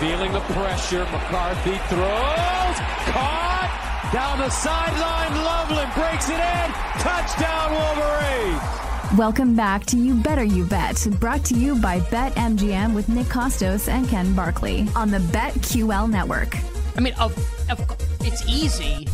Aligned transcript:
feeling 0.00 0.32
the 0.32 0.40
pressure. 0.40 1.04
McCarthy 1.12 1.76
throws. 1.88 2.76
Caught 3.12 4.10
down 4.14 4.38
the 4.38 4.48
sideline. 4.48 5.44
Loveland 5.44 5.92
breaks 5.94 6.30
it 6.30 6.40
in. 6.40 6.70
Touchdown, 7.00 7.72
Wolverines. 7.74 9.18
Welcome 9.18 9.54
back 9.54 9.84
to 9.86 9.98
You 9.98 10.14
Better 10.14 10.42
You 10.42 10.64
Bet, 10.64 11.06
brought 11.20 11.44
to 11.46 11.54
you 11.54 11.78
by 11.78 12.00
BetMGM 12.00 12.94
with 12.94 13.10
Nick 13.10 13.26
Kostos 13.26 13.88
and 13.88 14.08
Ken 14.08 14.34
Barkley 14.34 14.88
on 14.96 15.10
the 15.10 15.18
BetQL 15.18 16.08
network. 16.08 16.56
I 16.96 17.00
mean, 17.00 17.12
of, 17.14 17.36
of, 17.70 17.78
it's 18.20 18.42
easy 18.48 19.06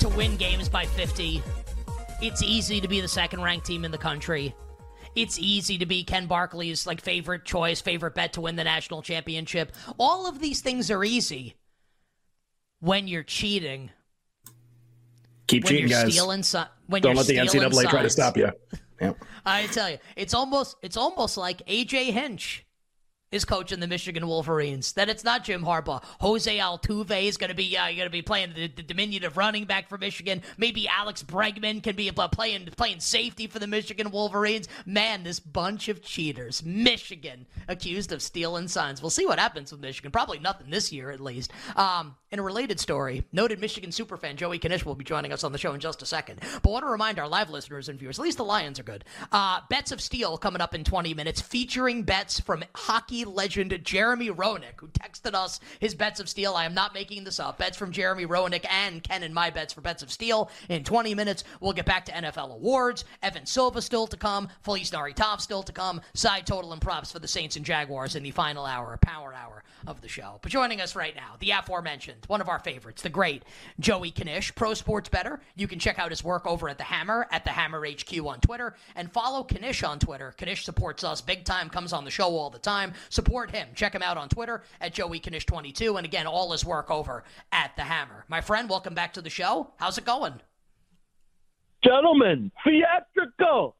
to 0.00 0.08
win 0.08 0.34
games 0.36 0.68
by 0.68 0.84
50. 0.84 1.44
It's 2.20 2.42
easy 2.42 2.80
to 2.80 2.88
be 2.88 3.00
the 3.00 3.06
second 3.06 3.40
ranked 3.40 3.66
team 3.66 3.84
in 3.84 3.92
the 3.92 3.98
country. 3.98 4.52
It's 5.14 5.38
easy 5.38 5.78
to 5.78 5.86
be 5.86 6.04
Ken 6.04 6.26
Barkley's 6.26 6.86
like 6.86 7.00
favorite 7.00 7.44
choice, 7.44 7.80
favorite 7.80 8.14
bet 8.14 8.32
to 8.34 8.40
win 8.40 8.56
the 8.56 8.64
national 8.64 9.02
championship. 9.02 9.72
All 9.98 10.26
of 10.26 10.40
these 10.40 10.60
things 10.60 10.90
are 10.90 11.04
easy 11.04 11.56
when 12.80 13.08
you're 13.08 13.22
cheating. 13.22 13.90
Keep 15.46 15.64
when 15.64 15.70
cheating, 15.70 15.88
you're 15.88 16.02
guys. 16.02 16.12
Stealing 16.12 16.44
when 16.86 17.02
Don't 17.02 17.16
let 17.16 17.26
the 17.26 17.36
NCAA 17.36 17.88
try 17.88 18.02
to 18.02 18.10
stop 18.10 18.36
you. 18.36 18.50
Yep. 19.00 19.24
I 19.46 19.66
tell 19.66 19.90
you, 19.90 19.98
it's 20.16 20.34
almost 20.34 20.76
it's 20.82 20.96
almost 20.96 21.36
like 21.36 21.64
AJ 21.66 22.12
Hinch 22.12 22.64
is 23.34 23.44
coaching 23.44 23.80
the 23.80 23.86
Michigan 23.86 24.26
Wolverines. 24.26 24.92
That 24.92 25.08
it's 25.08 25.24
not 25.24 25.42
Jim 25.42 25.64
Harbaugh. 25.64 26.02
Jose 26.20 26.56
Altuve 26.56 27.24
is 27.24 27.36
going 27.36 27.50
to 27.50 27.56
be 27.56 27.76
uh, 27.76 27.86
going 27.86 28.04
to 28.04 28.10
be 28.10 28.22
playing 28.22 28.52
the, 28.54 28.68
the 28.68 28.82
diminutive 28.82 29.36
running 29.36 29.64
back 29.64 29.88
for 29.88 29.98
Michigan. 29.98 30.40
Maybe 30.56 30.86
Alex 30.86 31.22
Bregman 31.22 31.82
can 31.82 31.96
be 31.96 32.10
uh, 32.10 32.28
playing 32.28 32.66
playing 32.76 33.00
safety 33.00 33.48
for 33.48 33.58
the 33.58 33.66
Michigan 33.66 34.10
Wolverines. 34.10 34.68
Man, 34.86 35.24
this 35.24 35.40
bunch 35.40 35.88
of 35.88 36.00
cheaters. 36.00 36.62
Michigan 36.62 37.46
accused 37.66 38.12
of 38.12 38.22
stealing 38.22 38.68
signs. 38.68 39.02
We'll 39.02 39.10
see 39.10 39.26
what 39.26 39.40
happens 39.40 39.72
with 39.72 39.80
Michigan. 39.80 40.12
Probably 40.12 40.38
nothing 40.38 40.70
this 40.70 40.92
year, 40.92 41.10
at 41.10 41.20
least. 41.20 41.52
Um, 41.74 42.14
in 42.34 42.40
a 42.40 42.42
related 42.42 42.80
story, 42.80 43.22
noted 43.30 43.60
Michigan 43.60 43.90
superfan 43.90 44.34
Joey 44.34 44.58
Knish 44.58 44.84
will 44.84 44.96
be 44.96 45.04
joining 45.04 45.32
us 45.32 45.44
on 45.44 45.52
the 45.52 45.58
show 45.58 45.72
in 45.72 45.78
just 45.78 46.02
a 46.02 46.06
second. 46.06 46.40
But 46.64 46.72
want 46.72 46.84
to 46.84 46.90
remind 46.90 47.20
our 47.20 47.28
live 47.28 47.48
listeners 47.48 47.88
and 47.88 47.96
viewers, 47.96 48.18
at 48.18 48.24
least 48.24 48.38
the 48.38 48.44
Lions 48.44 48.80
are 48.80 48.82
good. 48.82 49.04
Uh, 49.30 49.60
bets 49.70 49.92
of 49.92 50.00
Steel 50.00 50.36
coming 50.36 50.60
up 50.60 50.74
in 50.74 50.82
20 50.82 51.14
minutes, 51.14 51.40
featuring 51.40 52.02
bets 52.02 52.40
from 52.40 52.64
hockey 52.74 53.24
legend 53.24 53.78
Jeremy 53.84 54.30
Roenick, 54.30 54.80
who 54.80 54.88
texted 54.88 55.34
us 55.34 55.60
his 55.78 55.94
bets 55.94 56.18
of 56.18 56.28
Steel. 56.28 56.54
I 56.54 56.64
am 56.64 56.74
not 56.74 56.92
making 56.92 57.22
this 57.22 57.38
up. 57.38 57.58
Bets 57.58 57.78
from 57.78 57.92
Jeremy 57.92 58.26
Roenick 58.26 58.66
and 58.68 59.00
Ken 59.00 59.22
and 59.22 59.32
my 59.32 59.50
bets 59.50 59.72
for 59.72 59.80
bets 59.80 60.02
of 60.02 60.10
Steel 60.10 60.50
in 60.68 60.82
20 60.82 61.14
minutes. 61.14 61.44
We'll 61.60 61.72
get 61.72 61.86
back 61.86 62.04
to 62.06 62.12
NFL 62.12 62.52
awards. 62.52 63.04
Evan 63.22 63.46
Silva 63.46 63.80
still 63.80 64.08
to 64.08 64.16
come. 64.16 64.48
Felice 64.62 64.92
Nari 64.92 65.14
Top 65.14 65.40
still 65.40 65.62
to 65.62 65.72
come. 65.72 66.00
Side 66.14 66.48
total 66.48 66.72
and 66.72 66.82
props 66.82 67.12
for 67.12 67.20
the 67.20 67.28
Saints 67.28 67.54
and 67.54 67.64
Jaguars 67.64 68.16
in 68.16 68.24
the 68.24 68.32
final 68.32 68.66
hour, 68.66 68.98
power 69.00 69.32
hour 69.32 69.62
of 69.86 70.00
the 70.00 70.08
show. 70.08 70.40
But 70.42 70.50
joining 70.50 70.80
us 70.80 70.96
right 70.96 71.14
now, 71.14 71.36
the 71.38 71.52
aforementioned, 71.52 72.23
one 72.28 72.40
of 72.40 72.48
our 72.48 72.58
favorites, 72.58 73.02
the 73.02 73.08
great 73.08 73.42
Joey 73.80 74.10
Knish, 74.10 74.54
Pro 74.54 74.74
Sports 74.74 75.08
Better. 75.08 75.40
You 75.56 75.66
can 75.66 75.78
check 75.78 75.98
out 75.98 76.10
his 76.10 76.24
work 76.24 76.46
over 76.46 76.68
at 76.68 76.78
The 76.78 76.84
Hammer, 76.84 77.26
at 77.30 77.44
The 77.44 77.50
Hammer 77.50 77.86
HQ 77.86 78.18
on 78.26 78.40
Twitter, 78.40 78.74
and 78.96 79.10
follow 79.12 79.46
Knish 79.50 79.82
on 79.82 79.98
Twitter. 79.98 80.34
Knish 80.40 80.64
supports 80.64 81.04
us 81.04 81.20
big 81.20 81.44
time, 81.44 81.68
comes 81.68 81.92
on 81.92 82.04
the 82.04 82.10
show 82.10 82.28
all 82.28 82.50
the 82.50 82.58
time. 82.58 82.92
Support 83.08 83.50
him. 83.50 83.68
Check 83.74 83.94
him 83.94 84.02
out 84.02 84.16
on 84.16 84.28
Twitter 84.28 84.62
at 84.80 84.94
Joey 84.94 85.20
Knish22, 85.20 85.96
and 85.96 86.04
again, 86.04 86.26
all 86.26 86.52
his 86.52 86.64
work 86.64 86.90
over 86.90 87.24
at 87.52 87.76
The 87.76 87.82
Hammer. 87.82 88.24
My 88.28 88.40
friend, 88.40 88.68
welcome 88.68 88.94
back 88.94 89.12
to 89.14 89.22
the 89.22 89.30
show. 89.30 89.72
How's 89.76 89.98
it 89.98 90.04
going? 90.04 90.34
Gentlemen, 91.84 92.50
theatrical 92.64 93.76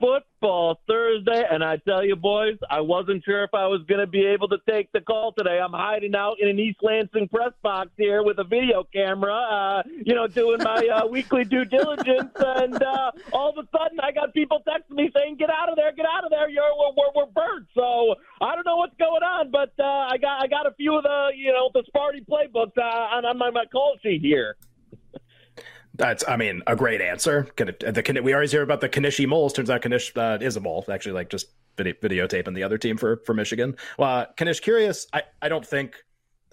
football 0.00 0.80
Thursday, 0.86 1.44
and 1.50 1.62
I 1.62 1.76
tell 1.76 2.04
you, 2.04 2.16
boys, 2.16 2.56
I 2.70 2.80
wasn't 2.80 3.24
sure 3.24 3.44
if 3.44 3.54
I 3.54 3.66
was 3.66 3.82
going 3.88 4.00
to 4.00 4.06
be 4.06 4.24
able 4.26 4.48
to 4.48 4.58
take 4.68 4.90
the 4.92 5.00
call 5.00 5.32
today. 5.32 5.58
I'm 5.58 5.72
hiding 5.72 6.14
out 6.14 6.36
in 6.40 6.48
an 6.48 6.58
East 6.58 6.78
Lansing 6.82 7.28
press 7.28 7.52
box 7.62 7.90
here 7.96 8.22
with 8.22 8.38
a 8.38 8.44
video 8.44 8.84
camera, 8.92 9.34
uh, 9.34 9.82
you 10.04 10.14
know, 10.14 10.26
doing 10.26 10.58
my 10.62 10.86
uh, 10.92 11.06
weekly 11.10 11.44
due 11.44 11.64
diligence, 11.64 12.32
and 12.38 12.82
uh, 12.82 13.10
all 13.32 13.50
of 13.50 13.64
a 13.64 13.68
sudden, 13.76 14.00
I 14.00 14.12
got 14.12 14.34
people 14.34 14.62
texting 14.66 14.96
me 14.96 15.10
saying, 15.14 15.36
"Get 15.36 15.50
out 15.50 15.68
of 15.68 15.76
there! 15.76 15.92
Get 15.92 16.06
out 16.06 16.24
of 16.24 16.30
there! 16.30 16.48
You're 16.48 16.64
we're, 16.78 16.92
we're, 16.96 17.24
we're 17.24 17.32
burnt." 17.32 17.66
So 17.74 18.14
I 18.40 18.54
don't 18.54 18.66
know 18.66 18.76
what's 18.76 18.96
going 18.96 19.22
on, 19.22 19.50
but 19.50 19.72
uh, 19.78 20.12
I 20.12 20.18
got 20.18 20.42
I 20.42 20.46
got 20.46 20.66
a 20.66 20.74
few 20.74 20.96
of 20.96 21.02
the 21.02 21.30
you 21.36 21.52
know 21.52 21.70
the 21.72 21.84
Sparty 21.94 22.24
playbooks 22.26 22.76
uh, 22.78 23.16
on 23.16 23.24
on 23.24 23.38
my, 23.38 23.50
my 23.50 23.64
call 23.66 23.96
sheet 24.02 24.20
here. 24.20 24.56
That's, 25.96 26.24
I 26.26 26.36
mean, 26.36 26.62
a 26.66 26.74
great 26.74 27.00
answer. 27.00 27.46
The 27.56 28.20
we 28.22 28.32
always 28.32 28.50
hear 28.50 28.62
about 28.62 28.80
the 28.80 28.88
Kanishi 28.88 29.28
moles. 29.28 29.52
Turns 29.52 29.70
out 29.70 29.82
Knish 29.84 30.12
uh, 30.16 30.38
is 30.40 30.56
a 30.56 30.60
mole. 30.60 30.84
Actually, 30.90 31.12
like 31.12 31.30
just 31.30 31.48
video, 31.76 31.94
videotaping 31.94 32.54
the 32.54 32.64
other 32.64 32.78
team 32.78 32.96
for 32.96 33.18
for 33.24 33.32
Michigan. 33.32 33.76
Well, 33.96 34.10
uh, 34.10 34.26
Knish, 34.38 34.60
curious. 34.60 35.06
I 35.12 35.22
I 35.40 35.48
don't 35.48 35.64
think 35.64 35.94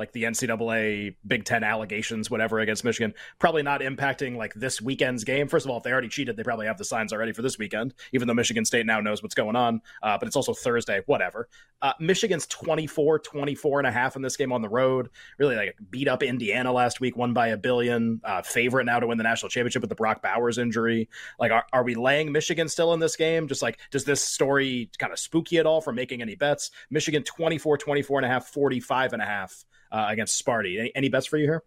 like 0.02 0.12
the 0.14 0.24
NCAA 0.24 1.14
Big 1.28 1.46
Ten 1.46 1.64
allegations, 1.64 2.32
whatever, 2.32 2.60
against 2.60 2.84
Michigan, 2.84 3.14
probably 3.38 3.62
not 3.62 3.82
impacting 3.82 4.36
like 4.36 4.52
this 4.56 4.82
weekend's 4.82 5.24
game. 5.24 5.48
First 5.48 5.68
of 5.68 5.70
all, 5.70 5.78
if 5.78 5.84
they 5.84 5.92
already 5.92 6.08
cheated, 6.08 6.36
they 6.36 6.44
probably 6.44 6.66
have 6.66 6.80
the 6.80 6.84
signs 6.84 7.14
already 7.14 7.34
for 7.34 7.44
this 7.44 7.60
weekend, 7.60 7.94
even 8.12 8.28
though 8.28 8.34
Michigan 8.34 8.66
State 8.66 8.88
now 8.88 9.00
knows 9.00 9.22
what's 9.22 9.36
going 9.36 9.56
on. 9.56 9.80
Uh, 10.02 10.18
but 10.18 10.28
it's 10.28 10.36
also 10.36 10.54
Thursday, 10.54 11.04
whatever. 11.06 11.48
Uh, 11.84 11.94
Michigan's 12.00 12.48
24, 12.48 13.20
24 13.20 13.80
and 13.80 13.88
a 13.88 13.92
half 13.92 14.16
in 14.16 14.24
this 14.24 14.36
game 14.36 14.52
on 14.52 14.64
the 14.64 14.70
road. 14.70 15.10
Really 15.38 15.56
like 15.56 15.78
beat 15.92 16.08
up 16.08 16.24
Indiana 16.24 16.74
last 16.74 17.00
week, 17.00 17.16
won 17.16 17.32
by 17.32 17.50
a 17.50 17.58
billion. 17.58 18.22
Uh, 18.24 18.42
favorite 18.42 18.86
now 18.86 19.00
to 19.00 19.06
win 19.06 19.20
the 19.20 19.24
national 19.24 19.50
championship 19.50 19.84
with 19.84 19.90
the 19.90 19.96
Brock 19.96 20.24
Bowers 20.24 20.58
injury. 20.58 21.10
Like, 21.40 21.52
are, 21.52 21.66
are 21.74 21.84
we 21.84 21.94
laying 21.94 22.32
Michigan 22.32 22.68
still 22.68 22.94
in 22.94 23.00
this 23.00 23.16
game? 23.16 23.48
Just 23.48 23.62
like, 23.62 23.80
does 23.92 24.04
this 24.04 24.24
story 24.24 24.90
kind 24.98 25.14
of 25.14 25.20
spook 25.20 25.52
you 25.52 25.60
at 25.60 25.68
all 25.68 25.80
from 25.80 25.94
making 25.94 26.24
any 26.24 26.34
bets? 26.34 26.72
Michigan 26.90 27.22
24, 27.22 27.78
24 27.78 28.20
and 28.20 28.26
a 28.26 28.30
half, 28.30 28.48
45 28.48 29.14
and 29.14 29.22
a 29.22 29.26
half 29.26 29.64
uh, 29.92 30.06
against 30.10 30.44
Sparty. 30.44 30.80
Any, 30.80 30.92
any 30.96 31.10
bets 31.10 31.26
for 31.26 31.38
you 31.38 31.46
here? 31.46 31.64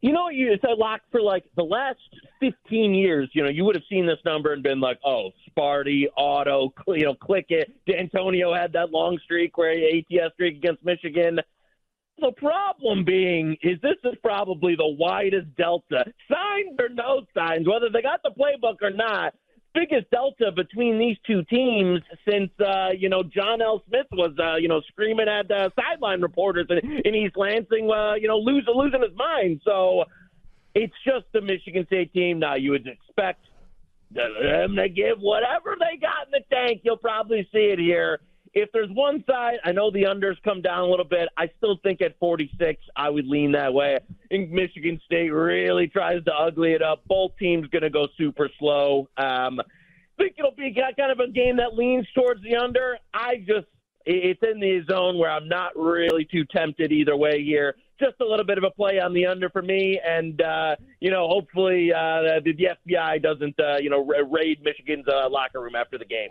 You 0.00 0.12
know, 0.12 0.28
you 0.28 0.52
it's 0.52 0.62
a 0.62 0.74
lock 0.74 1.00
for 1.10 1.20
like 1.20 1.44
the 1.56 1.64
last 1.64 1.98
15 2.38 2.94
years. 2.94 3.28
You 3.32 3.42
know, 3.42 3.48
you 3.48 3.64
would 3.64 3.74
have 3.74 3.84
seen 3.90 4.06
this 4.06 4.18
number 4.24 4.52
and 4.52 4.62
been 4.62 4.80
like, 4.80 4.98
"Oh, 5.04 5.30
Sparty, 5.50 6.04
Auto, 6.16 6.72
you 6.86 7.04
know, 7.04 7.14
click 7.14 7.46
it." 7.48 7.72
Dantonio 7.88 8.56
had 8.56 8.72
that 8.74 8.90
long 8.90 9.18
streak 9.24 9.58
where 9.58 9.76
he 9.76 10.06
ATS 10.08 10.34
streak 10.34 10.56
against 10.56 10.84
Michigan. 10.84 11.40
The 12.20 12.32
problem 12.32 13.04
being 13.04 13.56
is 13.62 13.80
this 13.80 13.96
is 14.04 14.14
probably 14.22 14.76
the 14.76 14.86
widest 14.86 15.54
delta, 15.56 16.04
signs 16.30 16.78
or 16.78 16.88
no 16.88 17.22
signs, 17.34 17.66
whether 17.68 17.90
they 17.90 18.02
got 18.02 18.20
the 18.22 18.30
playbook 18.30 18.82
or 18.82 18.90
not. 18.90 19.34
Biggest 19.74 20.10
delta 20.10 20.50
between 20.50 20.98
these 20.98 21.16
two 21.26 21.44
teams 21.44 22.00
since 22.28 22.50
uh, 22.58 22.88
you 22.96 23.08
know 23.08 23.22
John 23.22 23.60
L. 23.62 23.82
Smith 23.88 24.06
was 24.12 24.32
uh, 24.38 24.56
you 24.56 24.68
know 24.68 24.80
screaming 24.88 25.28
at 25.28 25.50
uh, 25.50 25.70
sideline 25.76 26.20
reporters 26.20 26.66
in, 26.70 26.78
in 27.04 27.14
East 27.14 27.36
Lansing, 27.36 27.90
uh, 27.90 28.14
you 28.14 28.28
know 28.28 28.38
losing 28.38 28.74
losing 28.74 29.02
his 29.02 29.16
mind. 29.16 29.60
So 29.64 30.04
it's 30.74 30.94
just 31.04 31.26
the 31.32 31.40
Michigan 31.40 31.86
State 31.86 32.12
team 32.12 32.38
now. 32.38 32.54
You 32.54 32.72
would 32.72 32.86
expect 32.86 33.44
them 34.10 34.76
to 34.76 34.88
give 34.88 35.18
whatever 35.18 35.76
they 35.78 35.98
got 35.98 36.26
in 36.26 36.32
the 36.32 36.42
tank. 36.50 36.80
You'll 36.82 36.96
probably 36.96 37.46
see 37.52 37.70
it 37.72 37.78
here. 37.78 38.20
If 38.54 38.70
there's 38.72 38.90
one 38.90 39.24
side, 39.28 39.58
I 39.64 39.72
know 39.72 39.90
the 39.90 40.04
unders 40.04 40.36
come 40.42 40.62
down 40.62 40.80
a 40.80 40.86
little 40.86 41.04
bit. 41.04 41.28
I 41.36 41.50
still 41.58 41.78
think 41.82 42.00
at 42.00 42.18
46, 42.18 42.82
I 42.96 43.10
would 43.10 43.26
lean 43.26 43.52
that 43.52 43.72
way. 43.72 43.96
I 43.96 44.26
think 44.28 44.50
Michigan 44.50 45.00
State 45.04 45.30
really 45.30 45.88
tries 45.88 46.24
to 46.24 46.32
ugly 46.32 46.72
it 46.72 46.82
up. 46.82 47.02
Both 47.06 47.32
teams 47.38 47.68
going 47.68 47.82
to 47.82 47.90
go 47.90 48.08
super 48.16 48.48
slow. 48.58 49.08
Um, 49.16 49.60
I 49.60 50.22
think 50.22 50.34
it'll 50.38 50.52
be 50.52 50.74
kind 50.74 51.12
of 51.12 51.20
a 51.20 51.28
game 51.28 51.56
that 51.58 51.74
leans 51.74 52.06
towards 52.14 52.42
the 52.42 52.56
under. 52.56 52.98
I 53.14 53.36
just, 53.38 53.66
it's 54.04 54.40
in 54.42 54.58
the 54.60 54.84
zone 54.90 55.18
where 55.18 55.30
I'm 55.30 55.48
not 55.48 55.76
really 55.76 56.24
too 56.24 56.44
tempted 56.44 56.90
either 56.92 57.16
way 57.16 57.44
here. 57.44 57.76
just 58.00 58.16
a 58.20 58.24
little 58.24 58.44
bit 58.44 58.58
of 58.58 58.64
a 58.64 58.70
play 58.70 58.98
on 58.98 59.12
the 59.12 59.26
under 59.26 59.50
for 59.50 59.62
me, 59.62 60.00
and 60.04 60.40
uh, 60.40 60.76
you 61.00 61.10
know, 61.10 61.28
hopefully 61.28 61.92
uh, 61.92 62.40
the, 62.44 62.52
the 62.56 62.68
FBI 62.94 63.22
doesn't 63.22 63.58
uh, 63.60 63.76
you 63.80 63.90
know 63.90 64.04
raid 64.30 64.62
Michigan's 64.62 65.06
uh, 65.08 65.28
locker 65.28 65.60
room 65.60 65.74
after 65.74 65.98
the 65.98 66.04
game. 66.04 66.30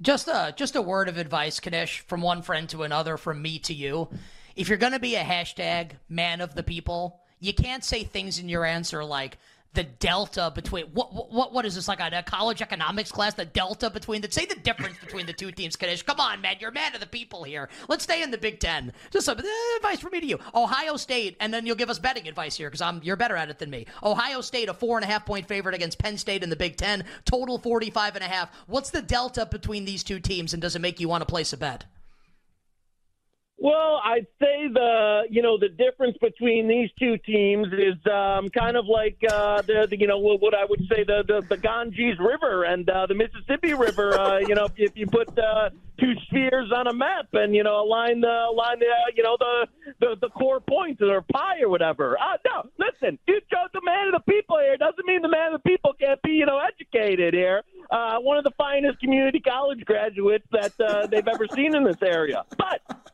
Just 0.00 0.28
a 0.28 0.54
just 0.56 0.76
a 0.76 0.82
word 0.82 1.08
of 1.08 1.18
advice, 1.18 1.60
Knish, 1.60 2.00
from 2.00 2.20
one 2.20 2.42
friend 2.42 2.68
to 2.68 2.84
another, 2.84 3.16
from 3.16 3.42
me 3.42 3.58
to 3.60 3.74
you. 3.74 4.08
If 4.54 4.68
you're 4.68 4.78
going 4.78 4.92
to 4.92 4.98
be 4.98 5.16
a 5.16 5.24
hashtag 5.24 5.92
man 6.08 6.40
of 6.40 6.54
the 6.54 6.62
people, 6.62 7.20
you 7.40 7.52
can't 7.52 7.84
say 7.84 8.04
things 8.04 8.38
in 8.38 8.48
your 8.48 8.64
answer 8.64 9.04
like 9.04 9.38
the 9.74 9.84
delta 9.84 10.50
between 10.54 10.86
what 10.86 11.12
what 11.32 11.52
what 11.52 11.64
is 11.64 11.74
this 11.74 11.88
like 11.88 12.00
a 12.00 12.22
college 12.22 12.62
economics 12.62 13.12
class? 13.12 13.34
The 13.34 13.44
delta 13.44 13.90
between 13.90 14.22
the 14.22 14.30
say 14.30 14.46
the 14.46 14.56
difference 14.56 14.98
between 14.98 15.26
the 15.26 15.32
two 15.32 15.52
teams. 15.52 15.76
Knish, 15.76 16.02
come 16.02 16.20
on, 16.20 16.40
man, 16.40 16.56
you're 16.58 16.70
man 16.70 16.94
of 16.94 17.00
the 17.00 17.06
people 17.06 17.44
here. 17.44 17.68
Let's 17.88 18.04
stay 18.04 18.22
in 18.22 18.30
the 18.30 18.38
Big 18.38 18.60
Ten. 18.60 18.92
Just 19.10 19.26
some 19.26 19.38
eh, 19.38 19.76
advice 19.76 20.00
for 20.00 20.10
me 20.10 20.20
to 20.20 20.26
you. 20.26 20.38
Ohio 20.54 20.96
State, 20.96 21.36
and 21.40 21.52
then 21.52 21.66
you'll 21.66 21.76
give 21.76 21.90
us 21.90 21.98
betting 21.98 22.26
advice 22.26 22.56
here 22.56 22.68
because 22.68 22.80
I'm 22.80 23.00
you're 23.02 23.16
better 23.16 23.36
at 23.36 23.50
it 23.50 23.58
than 23.58 23.70
me. 23.70 23.86
Ohio 24.02 24.40
State, 24.40 24.68
a 24.68 24.74
four 24.74 24.96
and 24.96 25.04
a 25.04 25.08
half 25.08 25.26
point 25.26 25.46
favorite 25.46 25.74
against 25.74 25.98
Penn 25.98 26.16
State 26.16 26.42
in 26.42 26.50
the 26.50 26.56
Big 26.56 26.76
Ten. 26.76 27.04
Total 27.24 27.58
45 27.58 28.16
and 28.16 28.24
a 28.24 28.28
half. 28.28 28.50
What's 28.66 28.90
the 28.90 29.02
delta 29.02 29.46
between 29.46 29.84
these 29.84 30.02
two 30.02 30.18
teams, 30.18 30.54
and 30.54 30.62
does 30.62 30.76
it 30.76 30.80
make 30.80 30.98
you 30.98 31.08
want 31.08 31.20
to 31.22 31.26
place 31.26 31.52
a 31.52 31.56
bet? 31.56 31.84
Well, 33.60 34.00
I'd 34.04 34.28
say 34.40 34.68
the 34.72 35.22
you 35.28 35.42
know 35.42 35.58
the 35.58 35.68
difference 35.68 36.16
between 36.18 36.68
these 36.68 36.90
two 36.96 37.18
teams 37.18 37.66
is 37.72 37.96
um, 38.06 38.48
kind 38.50 38.76
of 38.76 38.86
like 38.86 39.18
uh, 39.28 39.62
the, 39.62 39.88
the 39.90 39.98
you 39.98 40.06
know 40.06 40.18
what 40.18 40.54
I 40.54 40.64
would 40.64 40.80
say 40.88 41.02
the 41.02 41.24
the, 41.26 41.44
the 41.48 41.56
Ganges 41.56 42.20
River 42.20 42.62
and 42.62 42.88
uh, 42.88 43.06
the 43.06 43.16
Mississippi 43.16 43.74
River. 43.74 44.16
Uh, 44.16 44.38
you 44.48 44.54
know, 44.54 44.68
if, 44.76 44.96
you 44.96 45.08
put 45.08 45.36
uh, 45.36 45.70
two 45.98 46.12
spheres 46.26 46.70
on 46.72 46.86
a 46.86 46.92
map 46.94 47.26
and 47.32 47.52
you 47.52 47.64
know 47.64 47.82
align 47.82 48.20
the 48.20 48.46
align 48.48 48.78
the 48.78 48.86
uh, 48.86 49.10
you 49.16 49.24
know 49.24 49.36
the, 49.40 49.66
the 49.98 50.16
the 50.20 50.28
core 50.28 50.60
points 50.60 51.02
or 51.02 51.20
pie 51.22 51.60
or 51.60 51.68
whatever. 51.68 52.16
Uh, 52.16 52.36
no, 52.46 52.70
listen, 52.78 53.18
you 53.26 53.40
chose 53.52 53.70
the 53.74 53.82
man 53.84 54.06
of 54.06 54.12
the 54.24 54.32
people 54.32 54.58
here. 54.60 54.76
Doesn't 54.76 55.04
mean 55.04 55.20
the 55.20 55.28
man 55.28 55.52
of 55.52 55.60
the 55.64 55.68
people 55.68 55.94
can't 55.98 56.22
be 56.22 56.30
you 56.30 56.46
know 56.46 56.60
educated 56.60 57.34
here. 57.34 57.64
Uh, 57.90 58.18
one 58.18 58.38
of 58.38 58.44
the 58.44 58.52
finest 58.56 59.00
community 59.00 59.40
college 59.40 59.84
graduates 59.84 60.46
that 60.52 60.72
uh, 60.80 61.08
they've 61.08 61.26
ever 61.26 61.48
seen 61.56 61.74
in 61.74 61.82
this 61.82 62.00
area, 62.02 62.44
but 62.56 63.07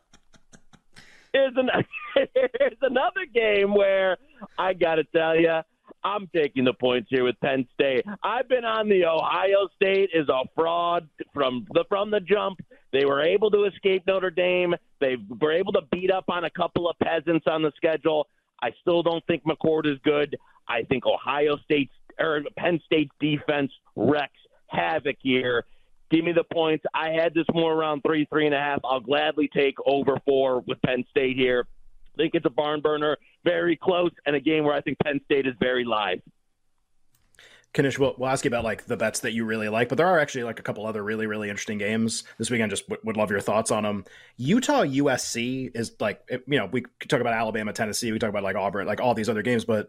here's, 1.35 1.55
an, 1.57 1.69
here's 2.35 2.79
another 2.81 3.27
game 3.33 3.75
where 3.75 4.17
I 4.59 4.73
got 4.73 4.95
to 4.95 5.05
tell 5.05 5.37
you, 5.37 5.61
I'm 6.03 6.29
taking 6.35 6.65
the 6.65 6.73
points 6.73 7.09
here 7.11 7.25
with 7.25 7.39
Penn 7.41 7.67
State. 7.75 8.05
I've 8.23 8.49
been 8.49 8.65
on 8.65 8.89
the 8.89 9.05
Ohio 9.07 9.69
State 9.77 10.11
is 10.15 10.29
a 10.29 10.43
fraud 10.55 11.09
from 11.33 11.67
the 11.73 11.85
from 11.89 12.11
the 12.11 12.21
jump. 12.21 12.61
They 12.93 13.05
were 13.05 13.23
able 13.23 13.51
to 13.51 13.65
escape 13.65 14.05
Notre 14.07 14.31
Dame. 14.31 14.75
They 15.01 15.17
were 15.41 15.53
able 15.53 15.73
to 15.73 15.83
beat 15.91 16.11
up 16.11 16.25
on 16.29 16.45
a 16.45 16.51
couple 16.51 16.89
of 16.89 16.97
peasants 17.03 17.47
on 17.47 17.63
the 17.63 17.73
schedule. 17.77 18.29
I 18.63 18.71
still 18.81 19.03
don't 19.03 19.25
think 19.27 19.45
McCord 19.45 19.87
is 19.87 19.99
good. 20.05 20.37
I 20.69 20.83
think 20.83 21.05
Ohio 21.07 21.57
State's 21.65 21.93
or 22.19 22.43
Penn 22.57 22.81
State's 22.87 23.13
defense 23.19 23.73
wrecks 23.97 24.39
havoc 24.69 25.17
here. 25.21 25.65
Give 26.15 26.25
me 26.25 26.31
the 26.31 26.45
points. 26.45 26.85
I 26.95 27.09
had 27.09 27.35
this 27.35 27.47
more 27.53 27.73
around 27.73 28.03
three, 28.03 28.25
three 28.27 28.47
and 28.47 28.55
a 28.55 28.59
half. 28.59 28.79
I'll 28.85 29.01
gladly 29.01 29.51
take 29.53 29.75
over 29.85 30.17
four 30.25 30.61
with 30.61 30.81
Penn 30.83 31.05
State 31.11 31.37
here. 31.37 31.67
I 32.15 32.17
think 32.17 32.37
it's 32.37 32.47
a 32.47 32.51
barn 32.51 32.81
burner, 32.81 33.17
very 33.43 33.77
close, 33.77 34.13
and 34.25 34.37
a 34.37 34.41
game 34.41 34.63
where 34.63 34.75
I 34.75 34.81
think 34.81 34.97
Penn 35.03 35.21
State 35.25 35.49
is 35.49 35.55
very 35.59 35.85
live. 35.85 36.21
Knish, 37.77 37.99
we'll, 37.99 38.15
we'll, 38.17 38.29
ask 38.29 38.45
you 38.45 38.49
about 38.49 38.63
like 38.63 38.87
the 38.87 38.97
bets 38.97 39.19
that 39.21 39.33
you 39.33 39.45
really 39.45 39.69
like, 39.69 39.89
but 39.89 39.99
there 39.99 40.07
are 40.07 40.21
actually 40.21 40.45
like 40.45 40.61
a 40.61 40.63
couple 40.63 40.87
other 40.87 41.03
really, 41.03 41.27
really 41.27 41.51
interesting 41.51 41.79
games 41.79 42.23
this 42.39 42.49
weekend. 42.49 42.71
Just 42.71 42.87
w- 42.87 43.01
would 43.05 43.17
love 43.17 43.33
your 43.33 43.41
thoughts 43.41 43.73
on 43.73 43.83
them. 43.83 44.05
Utah 44.37 44.85
USC 44.85 45.73
is 45.75 45.97
like, 45.99 46.23
you 46.31 46.59
know, 46.59 46.67
we 46.67 46.85
talk 47.09 47.21
about 47.21 47.35
Alabama, 47.35 47.73
Tennessee, 47.73 48.13
we 48.13 48.21
talk 48.21 48.31
about 48.31 48.45
like 48.45 48.55
Auburn, 48.55 48.87
like 48.87 49.01
all 49.01 49.15
these 49.15 49.29
other 49.29 49.43
games, 49.43 49.65
but 49.65 49.89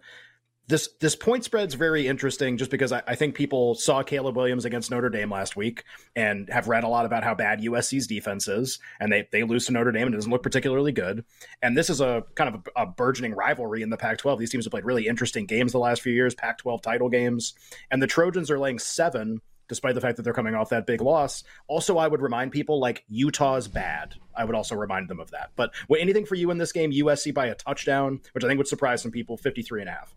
this 0.68 0.90
this 1.00 1.16
point 1.16 1.44
spread's 1.44 1.76
very 1.76 2.08
interesting 2.08 2.58
just 2.58 2.72
because 2.72 2.92
I, 2.92 3.04
I, 3.08 3.16
think 3.16 3.36
people 3.36 3.76
saw 3.76 4.02
Caleb 4.02 4.36
Williams 4.36 4.66
against 4.66 4.90
Notre 4.90 5.10
Dame 5.10 5.30
last 5.30 5.56
week 5.56 5.84
and 6.16 6.50
have 6.50 6.68
read 6.68 6.84
a 6.84 6.88
lot 6.88 7.06
about 7.06 7.24
how 7.24 7.36
bad 7.36 7.62
USC's 7.62 8.08
defense 8.08 8.48
is, 8.48 8.80
and 9.00 9.12
they 9.12 9.28
they 9.32 9.44
lose 9.44 9.68
to 9.68 9.74
Notre 9.74 9.92
Dame 9.92 10.08
and 10.08 10.16
it 10.16 10.18
doesn't 10.18 10.32
look 10.32 10.44
particularly 10.44 10.92
good. 10.92 11.24
And 11.62 11.78
this 11.78 11.90
is 11.90 12.02
a 12.02 12.24
kind 12.34 12.56
of 12.56 12.68
a, 12.76 12.82
a 12.82 12.86
burgeoning 12.86 13.34
rivalry 13.34 13.84
in 13.84 13.90
the 13.90 13.98
Pac-12. 13.98 14.40
These 14.40 14.50
teams 14.50 14.66
have 14.66 14.72
played 14.72 14.86
really 14.86 15.08
interesting 15.08 15.46
games 15.46 15.72
the 15.72 15.80
last 15.80 16.02
few 16.02 16.14
years, 16.14 16.34
Pac-12 16.34 16.82
title 16.82 17.10
games, 17.10 17.54
and 17.92 18.02
the 18.02 18.08
Trojans 18.08 18.50
are 18.50 18.60
laying 18.60 18.80
seven. 18.80 19.42
Despite 19.68 19.96
the 19.96 20.02
fact 20.02 20.18
that 20.18 20.22
they're 20.22 20.32
coming 20.32 20.54
off 20.54 20.70
that 20.70 20.86
big 20.86 21.02
loss, 21.02 21.44
also 21.68 21.98
I 21.98 22.08
would 22.08 22.22
remind 22.22 22.52
people 22.52 22.80
like 22.80 23.04
Utah's 23.08 23.68
bad. 23.68 24.14
I 24.36 24.46
would 24.46 24.54
also 24.54 24.76
remind 24.76 25.10
them 25.10 25.20
of 25.20 25.32
that. 25.32 25.54
But 25.56 25.74
anything 25.98 26.28
for 26.28 26.36
you 26.36 26.52
in 26.52 26.60
this 26.60 26.72
game? 26.72 26.92
USC 26.92 27.34
by 27.34 27.48
a 27.48 27.56
touchdown, 27.56 28.22
which 28.34 28.44
I 28.44 28.48
think 28.48 28.60
would 28.60 28.68
surprise 28.68 29.02
some 29.02 29.10
people. 29.10 29.38
53 29.38 29.82
and 29.82 29.90
a 29.90 29.94
half. 29.94 30.14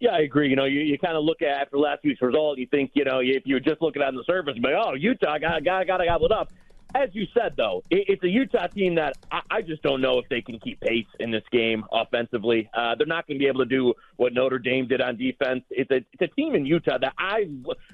Yeah, 0.00 0.12
I 0.12 0.20
agree. 0.20 0.48
You 0.48 0.56
know, 0.56 0.64
you, 0.64 0.80
you 0.80 0.98
kind 0.98 1.16
of 1.16 1.24
look 1.24 1.42
at 1.42 1.48
after 1.48 1.78
last 1.78 2.02
week's 2.02 2.22
result, 2.22 2.58
you 2.58 2.66
think, 2.66 2.92
you 2.94 3.04
know, 3.04 3.20
if 3.20 3.42
you 3.44 3.54
were 3.56 3.60
just 3.60 3.82
looking 3.82 4.00
on 4.00 4.14
the 4.14 4.24
surface, 4.24 4.54
like, 4.62 4.72
oh, 4.74 4.94
Utah 4.94 5.38
got 5.38 5.62
got 5.62 5.80
to 5.80 5.84
got 5.84 6.00
gobbled 6.02 6.32
up. 6.32 6.50
As 6.92 7.10
you 7.12 7.26
said, 7.34 7.54
though, 7.56 7.84
it, 7.90 8.06
it's 8.08 8.24
a 8.24 8.28
Utah 8.28 8.66
team 8.66 8.96
that 8.96 9.12
I, 9.30 9.42
I 9.50 9.62
just 9.62 9.82
don't 9.82 10.00
know 10.00 10.18
if 10.18 10.28
they 10.28 10.40
can 10.40 10.58
keep 10.58 10.80
pace 10.80 11.06
in 11.20 11.30
this 11.30 11.44
game 11.52 11.84
offensively. 11.92 12.68
Uh, 12.74 12.94
they're 12.96 13.06
not 13.06 13.28
going 13.28 13.38
to 13.38 13.42
be 13.42 13.46
able 13.46 13.60
to 13.60 13.66
do 13.66 13.92
what 14.16 14.32
Notre 14.32 14.58
Dame 14.58 14.88
did 14.88 15.00
on 15.02 15.16
defense. 15.16 15.62
It's 15.70 15.90
a 15.90 15.96
it's 15.96 16.22
a 16.22 16.28
team 16.28 16.54
in 16.54 16.64
Utah 16.64 16.98
that 16.98 17.12
I, 17.18 17.48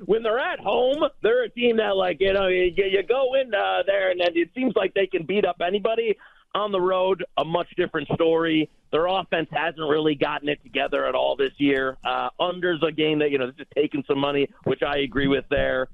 when 0.04 0.22
they're 0.22 0.38
at 0.38 0.60
home, 0.60 1.08
they're 1.22 1.42
a 1.42 1.50
team 1.50 1.78
that 1.78 1.96
like 1.96 2.18
you 2.20 2.32
know 2.32 2.46
you, 2.46 2.72
you 2.76 3.02
go 3.02 3.34
in 3.34 3.52
uh, 3.52 3.82
there 3.84 4.12
and 4.12 4.20
then 4.20 4.30
it 4.34 4.50
seems 4.54 4.74
like 4.76 4.94
they 4.94 5.08
can 5.08 5.26
beat 5.26 5.44
up 5.44 5.56
anybody 5.60 6.16
on 6.56 6.72
the 6.72 6.80
road, 6.80 7.24
a 7.36 7.44
much 7.44 7.68
different 7.76 8.08
story. 8.14 8.70
Their 8.90 9.06
offense 9.06 9.48
hasn't 9.52 9.88
really 9.88 10.14
gotten 10.14 10.48
it 10.48 10.62
together 10.62 11.06
at 11.06 11.14
all 11.14 11.36
this 11.36 11.52
year. 11.58 11.98
Uh, 12.04 12.30
under's 12.40 12.82
a 12.86 12.90
game 12.90 13.18
that, 13.18 13.30
you 13.30 13.38
know, 13.38 13.46
this 13.46 13.56
is 13.58 13.66
taking 13.74 14.02
some 14.08 14.18
money, 14.18 14.48
which 14.64 14.82
I 14.82 14.98
agree 14.98 15.28
with 15.28 15.44
there. 15.50 15.88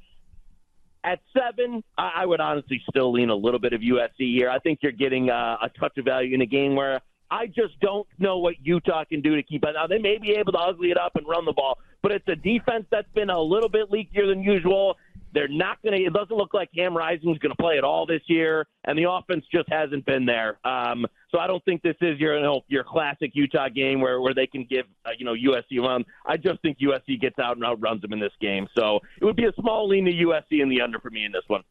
At 1.04 1.18
seven, 1.36 1.82
I 1.98 2.24
would 2.24 2.40
honestly 2.40 2.80
still 2.88 3.12
lean 3.12 3.28
a 3.30 3.34
little 3.34 3.58
bit 3.58 3.72
of 3.72 3.80
USC 3.80 4.36
here. 4.36 4.48
I 4.48 4.60
think 4.60 4.78
you're 4.82 4.92
getting 4.92 5.30
uh, 5.30 5.56
a 5.60 5.68
touch 5.68 5.98
of 5.98 6.04
value 6.04 6.32
in 6.32 6.42
a 6.42 6.46
game 6.46 6.76
where 6.76 7.00
I 7.28 7.48
just 7.48 7.80
don't 7.80 8.06
know 8.18 8.38
what 8.38 8.54
Utah 8.62 9.04
can 9.04 9.20
do 9.20 9.34
to 9.34 9.42
keep 9.42 9.64
it. 9.64 9.72
Now, 9.74 9.88
they 9.88 9.98
may 9.98 10.18
be 10.18 10.32
able 10.32 10.52
to 10.52 10.58
ugly 10.58 10.92
it 10.92 10.98
up 10.98 11.16
and 11.16 11.26
run 11.26 11.44
the 11.44 11.52
ball, 11.52 11.78
but 12.02 12.12
it's 12.12 12.28
a 12.28 12.36
defense 12.36 12.84
that's 12.90 13.10
been 13.14 13.30
a 13.30 13.40
little 13.40 13.68
bit 13.68 13.90
leakier 13.90 14.28
than 14.28 14.42
usual. 14.42 14.96
They're 15.42 15.48
not 15.48 15.82
going 15.82 15.98
to. 15.98 16.06
It 16.06 16.12
doesn't 16.12 16.36
look 16.36 16.54
like 16.54 16.70
Cam 16.72 16.96
Rising 16.96 17.32
is 17.32 17.38
going 17.38 17.50
to 17.50 17.60
play 17.60 17.76
at 17.76 17.82
all 17.82 18.06
this 18.06 18.20
year, 18.26 18.64
and 18.84 18.96
the 18.96 19.10
offense 19.10 19.44
just 19.52 19.68
hasn't 19.68 20.06
been 20.06 20.24
there. 20.24 20.64
Um, 20.64 21.04
so 21.32 21.40
I 21.40 21.48
don't 21.48 21.64
think 21.64 21.82
this 21.82 21.96
is 22.00 22.16
your 22.20 22.36
you 22.36 22.42
know, 22.42 22.60
your 22.68 22.84
classic 22.84 23.32
Utah 23.34 23.68
game 23.68 24.00
where 24.00 24.20
where 24.20 24.34
they 24.34 24.46
can 24.46 24.64
give 24.70 24.86
uh, 25.04 25.10
you 25.18 25.24
know 25.24 25.34
USC 25.34 25.80
run. 25.80 26.04
I 26.24 26.36
just 26.36 26.62
think 26.62 26.78
USC 26.78 27.20
gets 27.20 27.40
out 27.40 27.56
and 27.56 27.64
outruns 27.64 28.02
them 28.02 28.12
in 28.12 28.20
this 28.20 28.30
game. 28.40 28.68
So 28.78 29.00
it 29.20 29.24
would 29.24 29.34
be 29.34 29.46
a 29.46 29.52
small 29.60 29.88
lean 29.88 30.04
to 30.04 30.12
USC 30.12 30.62
in 30.62 30.68
the 30.68 30.80
under 30.80 31.00
for 31.00 31.10
me 31.10 31.24
in 31.24 31.32
this 31.32 31.42
one. 31.48 31.64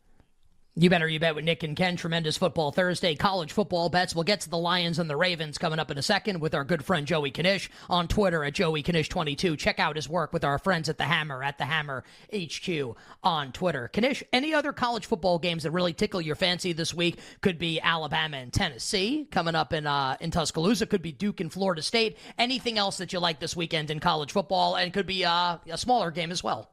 You 0.74 0.90
better 0.90 1.10
you 1.10 1.20
bet 1.20 1.36
with 1.36 1.44
Nick 1.44 1.64
and 1.64 1.76
Ken. 1.76 1.98
Tremendous 1.98 2.38
football 2.38 2.72
Thursday. 2.72 3.14
College 3.14 3.52
football 3.52 3.90
bets. 3.90 4.16
We'll 4.16 4.24
get 4.24 4.40
to 4.42 4.50
the 4.50 4.58
Lions 4.58 5.00
and 5.00 5.10
the 5.10 5.18
Ravens 5.18 5.58
coming 5.58 5.80
up 5.80 5.92
in 5.92 5.98
a 5.98 6.02
second 6.02 6.40
with 6.40 6.56
our 6.56 6.64
good 6.64 6.86
friend 6.86 7.06
Joey 7.06 7.30
Knish 7.30 7.70
on 7.90 8.08
Twitter 8.08 8.46
at 8.46 8.54
Joey 8.54 8.82
Knish22. 8.82 9.58
Check 9.58 9.80
out 9.80 9.98
his 9.98 10.08
work 10.08 10.32
with 10.32 10.46
our 10.46 10.58
friends 10.58 10.88
at 10.88 10.98
the 10.98 11.04
Hammer 11.04 11.44
at 11.44 11.58
the 11.58 11.66
Hammer 11.66 12.06
HQ 12.34 12.96
on 13.22 13.52
Twitter. 13.52 13.92
Knish, 13.94 14.24
any 14.32 14.54
other 14.54 14.72
college 14.72 15.08
football 15.08 15.40
games 15.40 15.64
that 15.64 15.72
really 15.72 15.92
tickle 15.92 16.22
your 16.22 16.36
fancy 16.36 16.72
this 16.72 16.94
week? 16.94 17.20
Could 17.42 17.60
be 17.60 17.82
Alabama 17.82 18.38
and 18.38 18.54
Tennessee 18.54 19.28
coming 19.30 19.56
up 19.56 19.74
in 19.74 19.86
uh, 19.86 20.16
in 20.22 20.32
Tuscaloosa. 20.32 20.86
Could 20.86 21.02
be 21.02 21.12
Duke 21.12 21.42
and 21.42 21.52
Florida 21.52 21.82
State. 21.82 22.18
Anything 22.38 22.78
else 22.78 22.98
that 23.00 23.12
you 23.12 23.20
like 23.20 23.42
this 23.42 23.58
weekend 23.58 23.92
in 23.92 24.00
college 24.00 24.32
football? 24.32 24.78
And 24.78 24.94
could 24.94 25.06
be 25.06 25.26
uh, 25.26 25.58
a 25.70 25.78
smaller 25.78 26.12
game 26.12 26.32
as 26.32 26.42
well. 26.42 26.70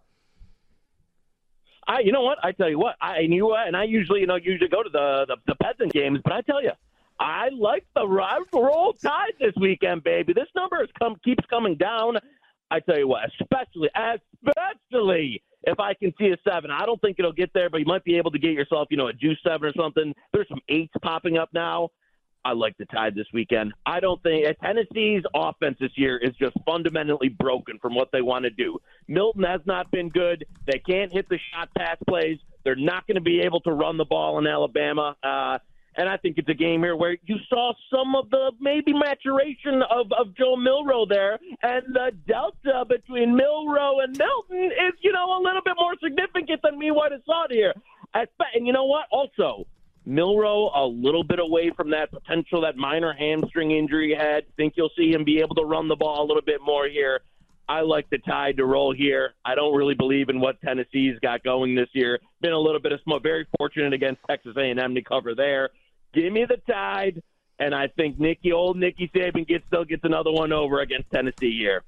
I, 1.88 2.00
you 2.00 2.12
know 2.12 2.22
what? 2.22 2.38
I 2.44 2.52
tell 2.52 2.68
you 2.68 2.78
what, 2.78 2.96
I 3.00 3.26
knew, 3.26 3.50
uh, 3.50 3.64
and 3.66 3.74
I 3.74 3.84
usually, 3.84 4.20
you 4.20 4.26
know, 4.26 4.36
usually 4.36 4.68
go 4.68 4.82
to 4.82 4.90
the 4.90 5.24
the, 5.26 5.36
the 5.46 5.54
peasant 5.56 5.92
games, 5.92 6.20
but 6.22 6.34
I 6.34 6.42
tell 6.42 6.62
you, 6.62 6.72
I 7.18 7.48
like 7.48 7.86
the 7.96 8.06
roll 8.06 8.92
tide 8.92 9.32
this 9.40 9.54
weekend, 9.60 10.04
baby. 10.04 10.34
This 10.34 10.48
number 10.54 10.82
is 10.82 10.90
come 10.98 11.16
keeps 11.24 11.44
coming 11.48 11.76
down. 11.76 12.18
I 12.70 12.80
tell 12.80 12.98
you 12.98 13.08
what, 13.08 13.22
especially, 13.40 13.88
especially 13.96 15.42
if 15.64 15.80
I 15.80 15.94
can 15.94 16.12
see 16.18 16.28
a 16.28 16.36
seven. 16.46 16.70
I 16.70 16.84
don't 16.84 17.00
think 17.00 17.18
it'll 17.18 17.32
get 17.32 17.50
there, 17.54 17.70
but 17.70 17.80
you 17.80 17.86
might 17.86 18.04
be 18.04 18.18
able 18.18 18.30
to 18.32 18.38
get 18.38 18.52
yourself, 18.52 18.88
you 18.90 18.98
know, 18.98 19.08
a 19.08 19.12
juice 19.12 19.38
seven 19.42 19.68
or 19.68 19.72
something. 19.72 20.14
There's 20.32 20.48
some 20.48 20.60
eights 20.68 20.92
popping 21.02 21.38
up 21.38 21.48
now. 21.54 21.88
I 22.48 22.52
like 22.52 22.78
the 22.78 22.86
Tide 22.86 23.14
this 23.14 23.26
weekend. 23.34 23.74
I 23.84 24.00
don't 24.00 24.22
think 24.22 24.46
Tennessee's 24.64 25.22
offense 25.34 25.76
this 25.78 25.90
year 25.96 26.16
is 26.16 26.34
just 26.36 26.56
fundamentally 26.64 27.28
broken 27.28 27.78
from 27.78 27.94
what 27.94 28.08
they 28.10 28.22
want 28.22 28.44
to 28.44 28.50
do. 28.50 28.78
Milton 29.06 29.42
has 29.42 29.60
not 29.66 29.90
been 29.90 30.08
good. 30.08 30.46
They 30.66 30.78
can't 30.78 31.12
hit 31.12 31.28
the 31.28 31.38
shot 31.52 31.68
pass 31.76 31.98
plays. 32.08 32.38
They're 32.64 32.74
not 32.74 33.06
going 33.06 33.16
to 33.16 33.20
be 33.20 33.40
able 33.40 33.60
to 33.60 33.72
run 33.72 33.98
the 33.98 34.06
ball 34.06 34.38
in 34.38 34.46
Alabama. 34.46 35.14
Uh, 35.22 35.58
and 35.94 36.08
I 36.08 36.16
think 36.16 36.38
it's 36.38 36.48
a 36.48 36.54
game 36.54 36.82
here 36.82 36.96
where 36.96 37.18
you 37.26 37.36
saw 37.50 37.74
some 37.94 38.14
of 38.14 38.30
the 38.30 38.52
maybe 38.58 38.94
maturation 38.94 39.82
of, 39.82 40.10
of 40.18 40.28
Jalen 40.28 40.62
Milroe 40.62 41.04
there, 41.06 41.38
and 41.62 41.82
the 41.92 42.12
delta 42.26 42.86
between 42.88 43.36
Milroe 43.36 44.00
and 44.00 44.16
Milton 44.16 44.70
is, 44.72 44.94
you 45.02 45.12
know, 45.12 45.38
a 45.38 45.40
little 45.44 45.62
bit 45.62 45.74
more 45.78 45.96
significant 46.02 46.62
than 46.62 46.78
me 46.78 46.92
what 46.92 47.12
I 47.12 47.16
saw 47.26 47.44
here. 47.50 47.74
And 48.14 48.66
you 48.66 48.72
know 48.72 48.86
what? 48.86 49.04
Also, 49.10 49.66
Milroe 50.08 50.70
a 50.74 50.86
little 50.86 51.22
bit 51.22 51.38
away 51.38 51.70
from 51.76 51.90
that 51.90 52.10
potential, 52.10 52.62
that 52.62 52.78
minor 52.78 53.12
hamstring 53.12 53.72
injury 53.72 54.08
he 54.08 54.14
had. 54.14 54.44
Think 54.56 54.72
you'll 54.74 54.90
see 54.96 55.12
him 55.12 55.22
be 55.22 55.40
able 55.40 55.54
to 55.56 55.64
run 55.64 55.86
the 55.86 55.96
ball 55.96 56.24
a 56.24 56.26
little 56.26 56.42
bit 56.42 56.62
more 56.64 56.88
here. 56.88 57.20
I 57.68 57.82
like 57.82 58.08
the 58.08 58.16
Tide 58.16 58.56
to 58.56 58.64
roll 58.64 58.94
here. 58.94 59.34
I 59.44 59.54
don't 59.54 59.76
really 59.76 59.94
believe 59.94 60.30
in 60.30 60.40
what 60.40 60.58
Tennessee's 60.62 61.18
got 61.20 61.44
going 61.44 61.74
this 61.74 61.90
year. 61.92 62.18
Been 62.40 62.52
a 62.52 62.58
little 62.58 62.80
bit 62.80 62.92
of 62.92 63.00
smoke. 63.02 63.22
Very 63.22 63.46
fortunate 63.58 63.92
against 63.92 64.22
Texas 64.26 64.56
A&M 64.56 64.94
to 64.94 65.02
cover 65.02 65.34
there. 65.34 65.68
Give 66.14 66.32
me 66.32 66.46
the 66.46 66.56
Tide, 66.66 67.22
and 67.58 67.74
I 67.74 67.88
think 67.88 68.18
Nicky, 68.18 68.50
old 68.50 68.78
Nicky 68.78 69.10
Saban, 69.14 69.46
gets 69.46 69.66
still 69.66 69.84
gets 69.84 70.04
another 70.04 70.32
one 70.32 70.54
over 70.54 70.80
against 70.80 71.10
Tennessee 71.10 71.58
here. 71.58 71.82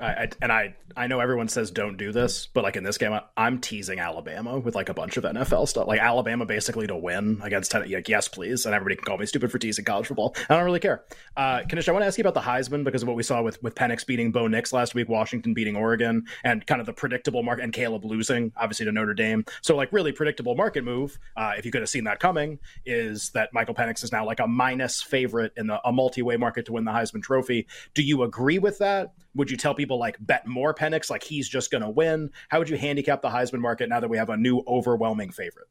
I, 0.00 0.06
I, 0.06 0.28
and 0.42 0.52
I 0.52 0.74
I 0.96 1.06
know 1.06 1.20
everyone 1.20 1.48
says 1.48 1.70
don't 1.70 1.96
do 1.96 2.12
this, 2.12 2.48
but 2.52 2.64
like 2.64 2.76
in 2.76 2.84
this 2.84 2.98
game, 2.98 3.12
I, 3.12 3.22
am 3.36 3.60
teasing 3.60 4.00
Alabama 4.00 4.58
with 4.58 4.74
like 4.74 4.88
a 4.88 4.94
bunch 4.94 5.16
of 5.16 5.24
NFL 5.24 5.68
stuff, 5.68 5.86
like 5.86 6.00
Alabama 6.00 6.46
basically 6.46 6.86
to 6.86 6.96
win 6.96 7.40
against 7.42 7.70
Tennessee. 7.70 7.94
Like, 7.94 8.08
yes, 8.08 8.28
please, 8.28 8.66
and 8.66 8.74
everybody 8.74 8.96
can 8.96 9.04
call 9.04 9.18
me 9.18 9.26
stupid 9.26 9.50
for 9.50 9.58
teasing 9.58 9.84
college 9.84 10.06
football. 10.06 10.34
I 10.48 10.56
don't 10.56 10.64
really 10.64 10.80
care. 10.80 11.04
Uh, 11.36 11.62
Knish, 11.70 11.88
I 11.88 11.92
want 11.92 12.02
to 12.02 12.06
ask 12.06 12.18
you 12.18 12.22
about 12.22 12.34
the 12.34 12.40
Heisman 12.40 12.84
because 12.84 13.02
of 13.02 13.08
what 13.08 13.16
we 13.16 13.22
saw 13.22 13.42
with 13.42 13.62
with 13.62 13.74
Penix 13.74 14.06
beating 14.06 14.32
Bo 14.32 14.46
Nix 14.46 14.72
last 14.72 14.94
week, 14.94 15.08
Washington 15.08 15.54
beating 15.54 15.76
Oregon, 15.76 16.24
and 16.44 16.66
kind 16.66 16.80
of 16.80 16.86
the 16.86 16.92
predictable 16.92 17.42
market, 17.42 17.64
and 17.64 17.72
Caleb 17.72 18.04
losing 18.04 18.52
obviously 18.56 18.86
to 18.86 18.92
Notre 18.92 19.14
Dame. 19.14 19.44
So 19.62 19.76
like 19.76 19.92
really 19.92 20.12
predictable 20.12 20.54
market 20.54 20.84
move. 20.84 21.18
Uh, 21.36 21.52
if 21.56 21.64
you 21.64 21.70
could 21.70 21.82
have 21.82 21.90
seen 21.90 22.04
that 22.04 22.20
coming, 22.20 22.58
is 22.84 23.30
that 23.30 23.50
Michael 23.52 23.74
Penix 23.74 24.02
is 24.02 24.12
now 24.12 24.24
like 24.24 24.40
a 24.40 24.46
minus 24.46 25.02
favorite 25.02 25.52
in 25.56 25.66
the, 25.66 25.80
a 25.86 25.92
multi-way 25.92 26.36
market 26.36 26.66
to 26.66 26.72
win 26.72 26.84
the 26.84 26.92
Heisman 26.92 27.22
Trophy. 27.22 27.66
Do 27.94 28.02
you 28.02 28.22
agree 28.22 28.58
with 28.58 28.78
that? 28.78 29.12
Would 29.34 29.50
you 29.50 29.56
tell 29.56 29.74
people 29.74 29.89
like 29.98 30.16
bet 30.20 30.46
more 30.46 30.74
Penix, 30.74 31.10
like 31.10 31.22
he's 31.22 31.48
just 31.48 31.70
going 31.70 31.82
to 31.82 31.90
win? 31.90 32.30
How 32.48 32.58
would 32.58 32.68
you 32.68 32.76
handicap 32.76 33.22
the 33.22 33.28
Heisman 33.28 33.60
market 33.60 33.88
now 33.88 34.00
that 34.00 34.08
we 34.08 34.16
have 34.16 34.30
a 34.30 34.36
new 34.36 34.62
overwhelming 34.66 35.30
favorite? 35.30 35.68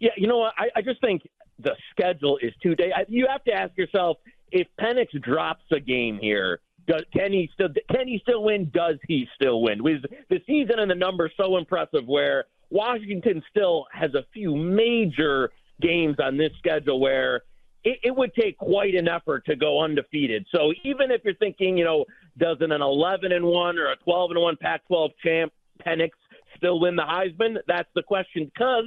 Yeah, 0.00 0.10
you 0.16 0.26
know 0.26 0.38
what? 0.38 0.54
I, 0.58 0.68
I 0.76 0.82
just 0.82 1.00
think 1.00 1.22
the 1.58 1.72
schedule 1.90 2.38
is 2.42 2.52
too 2.62 2.74
day. 2.74 2.92
You 3.08 3.26
have 3.30 3.44
to 3.44 3.52
ask 3.52 3.76
yourself 3.76 4.16
if 4.50 4.66
Penix 4.80 5.08
drops 5.22 5.64
a 5.72 5.80
game 5.80 6.18
here. 6.20 6.60
Does, 6.86 7.02
can 7.12 7.32
he 7.32 7.48
still 7.52 7.68
can 7.90 8.08
he 8.08 8.18
still 8.22 8.42
win? 8.42 8.70
Does 8.72 8.96
he 9.06 9.28
still 9.34 9.62
win? 9.62 9.82
With 9.82 10.02
the 10.28 10.40
season 10.46 10.78
and 10.78 10.90
the 10.90 10.94
numbers 10.94 11.32
so 11.36 11.58
impressive, 11.58 12.06
where 12.06 12.46
Washington 12.70 13.42
still 13.50 13.86
has 13.92 14.14
a 14.14 14.24
few 14.32 14.56
major 14.56 15.50
games 15.80 16.16
on 16.22 16.36
this 16.36 16.50
schedule 16.58 17.00
where 17.00 17.42
it, 17.84 17.98
it, 18.02 18.14
would 18.14 18.34
take 18.34 18.58
quite 18.58 18.94
an 18.94 19.08
effort 19.08 19.44
to 19.46 19.56
go 19.56 19.82
undefeated. 19.82 20.46
So 20.54 20.72
even 20.84 21.10
if 21.10 21.22
you're 21.24 21.34
thinking, 21.34 21.78
you 21.78 21.84
know, 21.84 22.04
doesn't 22.40 22.72
an 22.72 22.82
11 22.82 23.30
and 23.30 23.44
one 23.44 23.78
or 23.78 23.92
a 23.92 23.96
12 23.96 24.32
and 24.32 24.40
one 24.40 24.56
Pac-12 24.56 25.10
champ 25.22 25.52
Penix 25.86 26.10
still 26.56 26.80
win 26.80 26.96
the 26.96 27.02
Heisman? 27.02 27.58
That's 27.68 27.88
the 27.94 28.02
question 28.02 28.50
because 28.52 28.86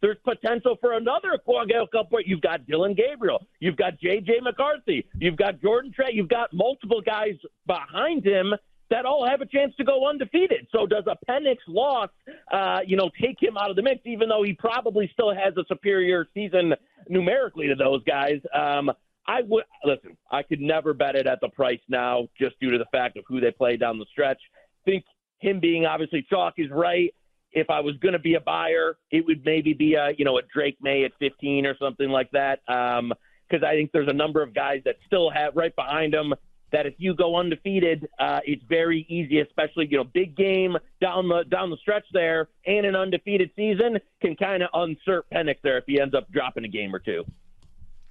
there's 0.00 0.16
potential 0.24 0.76
for 0.80 0.94
another 0.94 1.38
couple. 1.46 2.20
You've 2.24 2.40
got 2.40 2.66
Dillon 2.66 2.94
Gabriel, 2.94 3.46
you've 3.60 3.76
got 3.76 4.00
J.J. 4.00 4.40
McCarthy, 4.42 5.06
you've 5.18 5.36
got 5.36 5.60
Jordan 5.60 5.92
Travis, 5.94 6.14
you've 6.14 6.28
got 6.28 6.52
multiple 6.52 7.00
guys 7.00 7.34
behind 7.66 8.24
him 8.24 8.54
that 8.90 9.06
all 9.06 9.26
have 9.26 9.40
a 9.40 9.46
chance 9.46 9.74
to 9.76 9.84
go 9.84 10.06
undefeated. 10.08 10.66
So 10.70 10.86
does 10.86 11.04
a 11.06 11.16
Penix 11.30 11.56
loss, 11.66 12.10
uh, 12.52 12.80
you 12.86 12.96
know, 12.96 13.10
take 13.20 13.42
him 13.42 13.56
out 13.56 13.70
of 13.70 13.76
the 13.76 13.82
mix, 13.82 14.02
even 14.04 14.28
though 14.28 14.42
he 14.42 14.52
probably 14.52 15.08
still 15.14 15.34
has 15.34 15.56
a 15.56 15.64
superior 15.66 16.26
season 16.34 16.74
numerically 17.08 17.68
to 17.68 17.74
those 17.74 18.04
guys? 18.04 18.40
Um, 18.54 18.90
I 19.26 19.42
would 19.42 19.64
listen. 19.84 20.16
I 20.30 20.42
could 20.42 20.60
never 20.60 20.94
bet 20.94 21.14
it 21.14 21.26
at 21.26 21.40
the 21.40 21.48
price 21.48 21.80
now, 21.88 22.28
just 22.38 22.58
due 22.60 22.70
to 22.70 22.78
the 22.78 22.86
fact 22.90 23.16
of 23.16 23.24
who 23.28 23.40
they 23.40 23.50
play 23.50 23.76
down 23.76 23.98
the 23.98 24.06
stretch. 24.10 24.40
Think 24.84 25.04
him 25.38 25.60
being 25.60 25.86
obviously 25.86 26.26
chalk 26.28 26.54
is 26.58 26.70
right. 26.70 27.14
If 27.52 27.68
I 27.70 27.80
was 27.80 27.96
going 27.98 28.14
to 28.14 28.18
be 28.18 28.34
a 28.34 28.40
buyer, 28.40 28.96
it 29.10 29.24
would 29.26 29.44
maybe 29.44 29.74
be 29.74 29.94
a 29.94 30.10
you 30.16 30.24
know 30.24 30.38
a 30.38 30.42
Drake 30.52 30.78
Maye 30.80 31.04
at 31.04 31.12
15 31.18 31.66
or 31.66 31.76
something 31.78 32.08
like 32.08 32.30
that. 32.32 32.60
Because 32.66 32.98
um, 33.00 33.64
I 33.64 33.74
think 33.74 33.92
there's 33.92 34.08
a 34.08 34.14
number 34.14 34.42
of 34.42 34.54
guys 34.54 34.82
that 34.86 34.96
still 35.06 35.30
have 35.30 35.54
right 35.54 35.74
behind 35.76 36.14
them 36.14 36.34
that 36.72 36.86
if 36.86 36.94
you 36.96 37.14
go 37.14 37.36
undefeated, 37.36 38.08
uh, 38.18 38.40
it's 38.44 38.64
very 38.68 39.06
easy, 39.08 39.40
especially 39.40 39.86
you 39.90 39.98
know 39.98 40.04
big 40.04 40.36
game 40.36 40.76
down 41.00 41.28
the 41.28 41.44
down 41.44 41.70
the 41.70 41.76
stretch 41.76 42.06
there, 42.12 42.48
and 42.66 42.86
an 42.86 42.96
undefeated 42.96 43.50
season 43.54 43.98
can 44.20 44.34
kind 44.34 44.62
of 44.62 44.70
unsert 44.74 45.22
Penix 45.32 45.56
there 45.62 45.78
if 45.78 45.84
he 45.86 46.00
ends 46.00 46.14
up 46.14 46.30
dropping 46.32 46.64
a 46.64 46.68
game 46.68 46.94
or 46.94 46.98
two. 46.98 47.24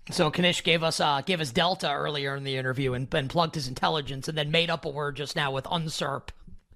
So 0.10 0.30
Knish 0.30 0.64
gave 0.64 0.82
us 0.84 1.00
uh, 1.00 1.22
gave 1.22 1.40
us 1.40 1.52
Delta 1.52 1.92
earlier 1.92 2.36
in 2.36 2.44
the 2.44 2.58
interview 2.58 2.94
and, 2.94 3.14
and 3.14 3.30
plugged 3.30 3.56
his 3.56 3.68
intelligence, 3.68 4.28
and 4.28 4.38
then 4.38 4.50
made 4.50 4.70
up 4.70 4.86
a 4.86 4.90
word 4.90 5.16
just 5.16 5.36
now 5.36 5.52
with 5.52 5.68
usurp. 5.72 6.32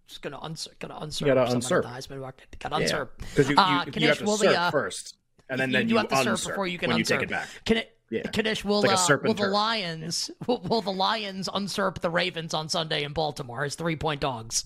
Just 0.08 0.22
gonna 0.22 0.38
unsert, 0.38 0.78
gonna 0.80 0.94
unsert. 0.96 1.22
You 1.22 1.28
gotta 1.34 1.52
unsert. 1.52 1.82
The 1.82 1.90
Heisman 1.90 2.22
Gotta 2.60 2.76
unsert. 2.76 3.10
Because 3.18 3.50
you, 3.50 3.56
you, 3.56 3.62
uh, 3.62 3.86
you, 3.96 4.08
have 4.08 4.20
to 4.20 4.26
will 4.26 4.38
the, 4.38 4.60
uh, 4.60 4.70
first, 4.70 5.16
and 5.50 5.60
then 5.60 5.70
you, 5.70 5.74
then 5.74 5.90
you, 5.90 5.96
you 5.96 5.98
have 5.98 6.10
to 6.10 6.16
unsert 6.16 6.48
before 6.48 6.68
you 6.68 6.78
can 6.78 6.92
when 6.92 7.00
unsert. 7.00 7.10
you 7.10 7.16
take 7.18 7.24
it 7.24 7.30
back. 7.30 7.48
Can 7.66 7.78
it, 7.78 7.98
yeah. 8.12 8.22
Knish, 8.30 8.64
will, 8.64 8.82
like 8.82 8.92
uh, 8.92 9.18
will 9.24 9.34
the 9.34 9.44
turf. 9.44 9.52
Lions 9.52 10.30
will, 10.48 10.62
will, 10.62 10.82
the 10.82 10.92
Lions 10.92 11.50
usurp 11.54 12.02
the 12.02 12.12
Ravens 12.12 12.54
on 12.54 12.70
Sunday 12.70 13.04
in 13.04 13.14
Baltimore 13.14 13.64
as 13.64 13.74
three 13.74 13.96
point 13.96 14.22
dogs? 14.22 14.66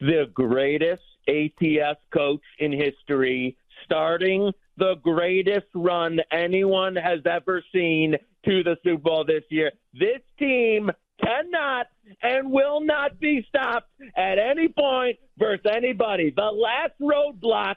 The 0.00 0.28
greatest 0.34 1.02
ATS 1.28 2.00
coach 2.12 2.42
in 2.58 2.72
history, 2.72 3.56
starting 3.84 4.52
the 4.78 4.94
greatest 5.02 5.66
run 5.74 6.20
anyone 6.30 6.96
has 6.96 7.20
ever 7.26 7.62
seen 7.72 8.14
to 8.44 8.62
the 8.62 8.76
Super 8.84 9.02
Bowl 9.02 9.24
this 9.24 9.42
year. 9.50 9.72
This 9.92 10.20
team 10.38 10.90
cannot 11.22 11.86
and 12.22 12.50
will 12.50 12.80
not 12.80 13.18
be 13.18 13.44
stopped 13.48 13.90
at 14.16 14.38
any 14.38 14.68
point 14.68 15.18
versus 15.36 15.66
anybody. 15.70 16.32
The 16.34 16.42
last 16.42 16.92
roadblock 17.00 17.74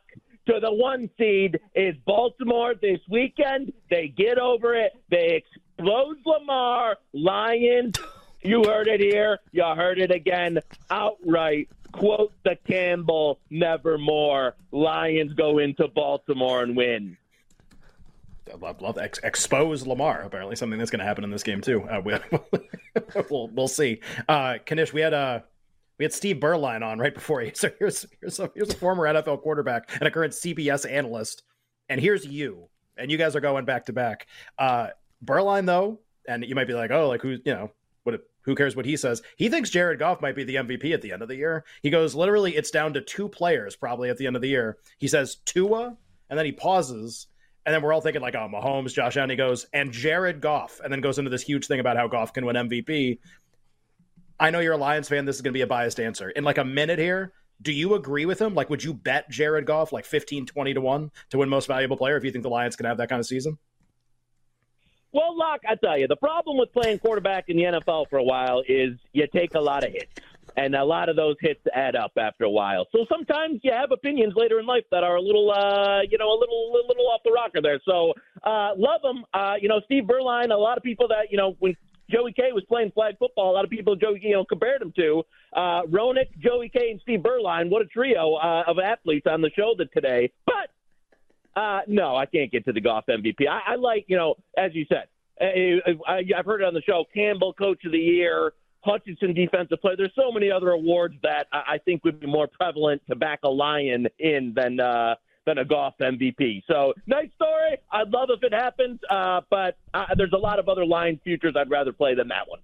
to 0.47 0.59
the 0.59 0.71
one 0.71 1.09
seed 1.17 1.59
is 1.75 1.95
Baltimore 2.05 2.75
this 2.79 2.99
weekend. 3.09 3.73
They 3.89 4.07
get 4.07 4.37
over 4.37 4.75
it. 4.75 4.93
They 5.09 5.41
explode 5.43 6.17
Lamar. 6.25 6.97
Lions, 7.13 7.95
you 8.43 8.63
heard 8.63 8.87
it 8.87 8.99
here. 8.99 9.39
You 9.51 9.63
heard 9.63 9.99
it 9.99 10.11
again 10.11 10.59
outright. 10.89 11.69
Quote 11.91 12.33
the 12.43 12.57
Campbell, 12.67 13.39
nevermore. 13.49 14.55
Lions 14.71 15.33
go 15.33 15.57
into 15.57 15.87
Baltimore 15.87 16.63
and 16.63 16.75
win. 16.75 17.17
I 18.51 18.57
love, 18.57 18.81
love 18.81 18.97
ex- 18.97 19.19
expose 19.23 19.85
Lamar. 19.85 20.21
Apparently, 20.21 20.55
something 20.55 20.79
that's 20.79 20.91
going 20.91 20.99
to 20.99 21.05
happen 21.05 21.23
in 21.23 21.29
this 21.29 21.43
game 21.43 21.61
too. 21.61 21.83
Uh, 21.83 22.01
we, 22.03 22.13
will 23.29 23.49
we'll 23.49 23.67
see. 23.67 23.99
Uh, 24.27 24.57
Knish, 24.69 24.93
we 24.93 25.01
had 25.01 25.13
a 25.13 25.43
we 25.97 26.05
had 26.05 26.13
Steve 26.13 26.37
Beuerlein 26.37 26.81
on 26.83 26.97
right 26.99 27.13
before 27.13 27.41
you. 27.41 27.51
So 27.55 27.69
here's 27.77 28.05
here's 28.19 28.39
a, 28.39 28.49
here's 28.55 28.73
a 28.73 28.77
former 28.77 29.03
NFL 29.03 29.41
quarterback 29.41 29.91
and 29.93 30.07
a 30.07 30.11
current 30.11 30.33
CBS 30.33 30.89
analyst, 30.89 31.43
and 31.89 32.01
here's 32.01 32.25
you, 32.25 32.69
and 32.97 33.11
you 33.11 33.17
guys 33.17 33.35
are 33.35 33.41
going 33.41 33.65
back 33.65 33.85
to 33.85 33.93
back. 33.93 34.27
Uh, 34.57 34.87
Beuerlein 35.23 35.65
though, 35.65 35.99
and 36.27 36.43
you 36.43 36.55
might 36.55 36.67
be 36.67 36.73
like, 36.73 36.91
oh, 36.91 37.07
like 37.07 37.21
who 37.21 37.29
you 37.29 37.53
know 37.53 37.71
what? 38.03 38.21
Who 38.43 38.55
cares 38.55 38.75
what 38.75 38.85
he 38.85 38.97
says? 38.97 39.21
He 39.37 39.49
thinks 39.49 39.69
Jared 39.69 39.99
Goff 39.99 40.21
might 40.21 40.35
be 40.35 40.43
the 40.43 40.55
MVP 40.55 40.93
at 40.93 41.01
the 41.01 41.11
end 41.11 41.21
of 41.21 41.27
the 41.27 41.35
year. 41.35 41.63
He 41.83 41.89
goes, 41.89 42.15
literally, 42.15 42.55
it's 42.55 42.71
down 42.71 42.93
to 42.93 43.01
two 43.01 43.29
players 43.29 43.75
probably 43.75 44.09
at 44.09 44.17
the 44.17 44.27
end 44.27 44.35
of 44.35 44.41
the 44.41 44.49
year. 44.49 44.77
He 44.97 45.07
says 45.07 45.35
Tua, 45.45 45.95
and 46.29 46.39
then 46.39 46.45
he 46.45 46.51
pauses, 46.51 47.27
and 47.65 47.75
then 47.75 47.81
we're 47.81 47.93
all 47.93 48.01
thinking 48.01 48.21
like, 48.21 48.35
oh, 48.35 48.49
Mahomes, 48.51 48.93
Josh 48.93 49.17
Allen. 49.17 49.29
He 49.29 49.35
goes, 49.35 49.67
and 49.73 49.91
Jared 49.91 50.41
Goff, 50.41 50.79
and 50.83 50.91
then 50.91 51.01
goes 51.01 51.19
into 51.19 51.29
this 51.29 51.43
huge 51.43 51.67
thing 51.67 51.79
about 51.79 51.97
how 51.97 52.07
Goff 52.07 52.33
can 52.33 52.45
win 52.45 52.55
MVP. 52.55 53.19
I 54.39 54.49
know 54.49 54.59
you're 54.59 54.73
a 54.73 54.77
Lions 54.77 55.07
fan. 55.07 55.25
This 55.25 55.35
is 55.35 55.43
going 55.43 55.53
to 55.53 55.57
be 55.57 55.61
a 55.61 55.67
biased 55.67 55.99
answer. 55.99 56.29
In 56.31 56.43
like 56.43 56.57
a 56.57 56.65
minute 56.65 56.97
here, 56.97 57.33
do 57.61 57.71
you 57.71 57.93
agree 57.93 58.25
with 58.25 58.41
him? 58.41 58.55
Like, 58.55 58.71
would 58.71 58.83
you 58.83 58.93
bet 58.93 59.29
Jared 59.29 59.67
Goff 59.67 59.91
like 59.91 60.05
15, 60.05 60.47
20 60.47 60.73
to 60.73 60.81
1 60.81 61.11
to 61.29 61.37
win 61.37 61.49
most 61.49 61.67
valuable 61.67 61.97
player 61.97 62.17
if 62.17 62.23
you 62.23 62.31
think 62.31 62.41
the 62.41 62.49
Lions 62.49 62.75
can 62.75 62.87
have 62.87 62.97
that 62.97 63.09
kind 63.09 63.19
of 63.19 63.27
season? 63.27 63.59
Well, 65.13 65.37
Locke, 65.37 65.61
I 65.67 65.75
tell 65.75 65.97
you, 65.97 66.07
the 66.07 66.15
problem 66.15 66.57
with 66.57 66.71
playing 66.71 66.99
quarterback 66.99 67.45
in 67.49 67.57
the 67.57 67.63
NFL 67.63 68.09
for 68.09 68.17
a 68.17 68.23
while 68.23 68.63
is 68.67 68.97
you 69.11 69.27
take 69.33 69.55
a 69.55 69.59
lot 69.59 69.83
of 69.83 69.91
hits. 69.91 70.11
And 70.57 70.75
a 70.75 70.83
lot 70.83 71.07
of 71.07 71.15
those 71.15 71.35
hits 71.39 71.61
add 71.73 71.95
up 71.95 72.11
after 72.17 72.43
a 72.43 72.49
while. 72.49 72.85
So 72.91 73.05
sometimes 73.07 73.61
you 73.63 73.71
have 73.71 73.91
opinions 73.91 74.33
later 74.35 74.59
in 74.59 74.65
life 74.65 74.83
that 74.91 75.03
are 75.03 75.15
a 75.15 75.21
little, 75.21 75.49
uh, 75.49 76.01
you 76.09 76.17
know, 76.17 76.27
a 76.27 76.37
little, 76.37 76.73
a 76.73 76.87
little 76.87 77.07
off 77.07 77.21
the 77.23 77.31
rocker 77.31 77.61
there. 77.61 77.79
So 77.85 78.13
uh, 78.43 78.71
love 78.77 79.01
them. 79.01 79.23
Uh, 79.33 79.55
you 79.61 79.69
know, 79.69 79.81
Steve 79.85 80.03
Beuerlein. 80.03 80.51
A 80.51 80.57
lot 80.57 80.77
of 80.77 80.83
people 80.83 81.07
that 81.07 81.31
you 81.31 81.37
know 81.37 81.55
when 81.59 81.75
Joey 82.09 82.33
K 82.33 82.51
was 82.51 82.63
playing 82.67 82.91
flag 82.91 83.17
football. 83.17 83.51
A 83.51 83.55
lot 83.55 83.63
of 83.63 83.69
people 83.69 83.95
Joey 83.95 84.19
you 84.21 84.33
know 84.33 84.43
compared 84.43 84.81
him 84.81 84.91
to 84.97 85.23
uh, 85.55 85.83
Roenick, 85.83 86.37
Joey 86.39 86.69
K, 86.69 86.91
and 86.91 86.99
Steve 87.01 87.19
Beuerlein. 87.19 87.69
What 87.69 87.81
a 87.81 87.85
trio 87.85 88.35
uh, 88.35 88.63
of 88.67 88.77
athletes 88.79 89.27
on 89.29 89.41
the 89.41 89.51
show 89.55 89.73
that 89.77 89.93
today. 89.93 90.31
But 90.45 90.69
uh, 91.55 91.81
no, 91.87 92.15
I 92.15 92.25
can't 92.25 92.51
get 92.51 92.65
to 92.65 92.73
the 92.73 92.81
Goff 92.81 93.05
MVP. 93.09 93.47
I, 93.49 93.73
I 93.73 93.75
like 93.75 94.05
you 94.07 94.17
know 94.17 94.35
as 94.57 94.71
you 94.73 94.85
said. 94.89 95.05
I, 95.39 95.81
I've 96.37 96.45
heard 96.45 96.61
it 96.61 96.65
on 96.65 96.75
the 96.75 96.83
show. 96.83 97.03
Campbell, 97.13 97.53
Coach 97.53 97.83
of 97.85 97.91
the 97.91 97.97
Year. 97.97 98.53
Hutchinson 98.83 99.33
defensive 99.33 99.79
player. 99.79 99.95
There's 99.95 100.13
so 100.15 100.31
many 100.31 100.49
other 100.49 100.71
awards 100.71 101.15
that 101.21 101.47
I 101.51 101.63
I 101.73 101.77
think 101.77 102.03
would 102.03 102.19
be 102.19 102.27
more 102.27 102.47
prevalent 102.47 103.01
to 103.09 103.15
back 103.15 103.39
a 103.43 103.47
Lion 103.47 104.07
in 104.17 104.53
than 104.55 104.79
uh, 104.79 105.15
than 105.45 105.57
a 105.57 105.65
Goff 105.65 105.93
MVP. 106.01 106.63
So 106.67 106.93
nice 107.07 107.29
story. 107.35 107.77
I'd 107.91 108.09
love 108.09 108.29
if 108.31 108.43
it 108.43 108.53
happens, 108.53 108.99
uh, 109.09 109.41
but 109.49 109.77
uh, 109.93 110.05
there's 110.15 110.33
a 110.33 110.37
lot 110.37 110.59
of 110.59 110.69
other 110.69 110.85
lion 110.85 111.19
futures 111.23 111.55
I'd 111.57 111.69
rather 111.69 111.93
play 111.93 112.15
than 112.15 112.27
that 112.29 112.47
one. 112.47 112.59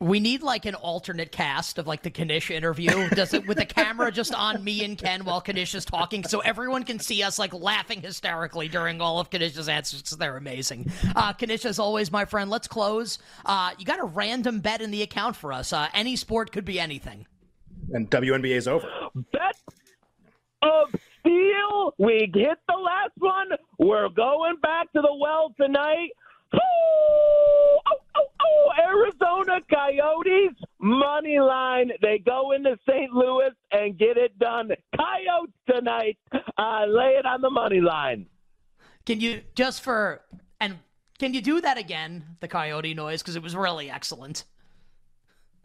We 0.00 0.20
need 0.20 0.42
like 0.42 0.66
an 0.66 0.74
alternate 0.74 1.32
cast 1.32 1.78
of 1.78 1.86
like 1.86 2.02
the 2.02 2.10
Knish 2.10 2.50
interview. 2.50 3.08
Does 3.10 3.32
it 3.32 3.46
with 3.46 3.58
the 3.58 3.64
camera 3.64 4.10
just 4.10 4.34
on 4.34 4.62
me 4.62 4.84
and 4.84 4.98
Ken 4.98 5.24
while 5.24 5.42
Knish 5.46 5.74
is 5.74 5.84
talking, 5.84 6.24
so 6.24 6.40
everyone 6.40 6.82
can 6.84 6.98
see 6.98 7.22
us 7.22 7.38
like 7.38 7.54
laughing 7.54 8.02
hysterically 8.02 8.68
during 8.68 9.00
all 9.00 9.20
of 9.20 9.30
Knish's 9.30 9.68
answers. 9.68 10.02
They're 10.10 10.36
amazing. 10.36 10.90
Uh, 11.14 11.32
Knish, 11.32 11.64
as 11.64 11.78
always, 11.78 12.10
my 12.10 12.24
friend. 12.24 12.50
Let's 12.50 12.68
close. 12.68 13.18
Uh, 13.46 13.70
you 13.78 13.84
got 13.84 14.00
a 14.00 14.04
random 14.04 14.60
bet 14.60 14.80
in 14.80 14.90
the 14.90 15.02
account 15.02 15.36
for 15.36 15.52
us. 15.52 15.72
Uh, 15.72 15.88
any 15.94 16.16
sport 16.16 16.52
could 16.52 16.64
be 16.64 16.80
anything. 16.80 17.26
And 17.92 18.10
WNBA 18.10 18.56
is 18.56 18.68
over. 18.68 18.88
Bet 19.32 19.56
of 20.62 20.88
steel. 21.20 21.94
We 21.98 22.30
hit 22.34 22.58
the 22.68 22.74
last 22.74 23.12
one. 23.18 23.48
We're 23.78 24.08
going 24.08 24.56
back 24.62 24.92
to 24.92 25.00
the 25.00 25.14
well 25.20 25.54
tonight. 25.60 26.10
Oh, 26.54 27.33
oh, 28.44 28.70
Arizona 28.78 29.60
Coyotes 29.70 30.56
money 30.78 31.38
line. 31.40 31.90
They 32.02 32.18
go 32.18 32.52
into 32.52 32.76
St. 32.88 33.12
Louis 33.12 33.50
and 33.72 33.98
get 33.98 34.16
it 34.16 34.38
done. 34.38 34.70
Coyotes 34.96 35.54
tonight. 35.70 36.18
Uh, 36.58 36.84
lay 36.86 37.16
it 37.18 37.26
on 37.26 37.40
the 37.40 37.50
money 37.50 37.80
line. 37.80 38.26
Can 39.06 39.20
you 39.20 39.42
just 39.54 39.82
for 39.82 40.22
and 40.60 40.78
can 41.18 41.34
you 41.34 41.40
do 41.42 41.60
that 41.60 41.78
again? 41.78 42.24
The 42.40 42.48
coyote 42.48 42.94
noise 42.94 43.22
because 43.22 43.36
it 43.36 43.42
was 43.42 43.54
really 43.54 43.90
excellent. 43.90 44.44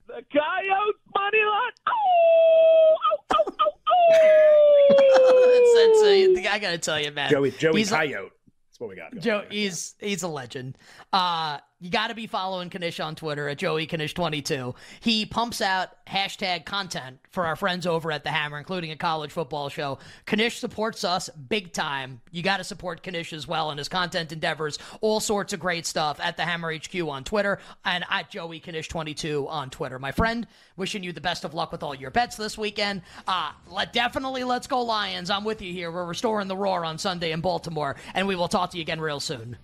The 0.07 0.23
Coyotes 0.33 0.99
money 1.15 1.37
line. 1.37 1.71
Oh, 1.87 2.95
oh, 3.11 3.17
oh, 3.35 3.53
oh, 3.59 3.71
oh. 3.91 4.89
That's- 4.89 6.35
that's, 6.35 6.47
uh, 6.47 6.51
I 6.51 6.59
gotta 6.59 6.77
tell 6.79 6.99
you, 6.99 7.11
man. 7.11 7.29
Joey 7.29 7.51
Joey 7.51 7.79
He's 7.79 7.91
a- 7.91 7.95
Coyote. 7.95 8.31
That's 8.67 8.79
what 8.79 8.89
we 8.89 8.95
got. 8.95 9.15
Joe, 9.19 9.39
on 9.39 9.45
he's 9.51 9.95
he's 9.99 10.23
a 10.23 10.27
legend. 10.27 10.77
Uh, 11.13 11.59
you 11.81 11.89
got 11.89 12.07
to 12.07 12.15
be 12.15 12.27
following 12.27 12.69
Knish 12.69 12.99
on 12.99 13.15
Twitter 13.15 13.47
at 13.47 13.57
Joey 13.57 13.87
Knish22. 13.87 14.75
He 14.99 15.25
pumps 15.25 15.61
out 15.61 15.89
hashtag 16.05 16.65
content 16.65 17.19
for 17.31 17.45
our 17.45 17.55
friends 17.55 17.87
over 17.87 18.11
at 18.11 18.25
the 18.25 18.31
Hammer, 18.31 18.57
including 18.57 18.91
a 18.91 18.97
college 18.97 19.31
football 19.31 19.69
show. 19.69 19.97
Knish 20.29 20.59
supports 20.59 21.05
us 21.05 21.29
big 21.29 21.71
time. 21.71 22.19
You 22.31 22.43
got 22.43 22.57
to 22.57 22.65
support 22.65 23.05
Knish 23.05 23.31
as 23.31 23.47
well 23.47 23.69
and 23.69 23.77
his 23.77 23.87
content 23.87 24.33
endeavors. 24.33 24.77
All 24.99 25.21
sorts 25.21 25.53
of 25.53 25.61
great 25.61 25.85
stuff 25.85 26.19
at 26.19 26.35
the 26.35 26.43
Hammer 26.43 26.73
HQ 26.75 26.95
on 26.95 27.23
Twitter 27.23 27.59
and 27.85 28.03
at 28.09 28.29
Joey 28.29 28.59
Knish22 28.59 29.47
on 29.47 29.69
Twitter. 29.69 29.99
My 29.99 30.11
friend, 30.11 30.47
wishing 30.75 31.01
you 31.01 31.13
the 31.13 31.21
best 31.21 31.45
of 31.45 31.53
luck 31.53 31.71
with 31.71 31.81
all 31.81 31.95
your 31.95 32.11
bets 32.11 32.35
this 32.35 32.57
weekend. 32.57 33.03
Uh, 33.25 33.51
let, 33.69 33.93
definitely 33.93 34.43
let's 34.43 34.67
go 34.67 34.81
Lions. 34.81 35.29
I'm 35.29 35.45
with 35.45 35.61
you 35.61 35.71
here. 35.71 35.91
We're 35.91 36.05
restoring 36.05 36.49
the 36.49 36.57
roar 36.57 36.83
on 36.83 36.97
Sunday 36.97 37.31
in 37.31 37.39
Baltimore, 37.39 37.95
and 38.13 38.27
we 38.27 38.35
will 38.35 38.49
talk 38.49 38.71
to 38.71 38.77
you 38.77 38.81
again 38.81 38.99
real 38.99 39.21
soon. 39.21 39.55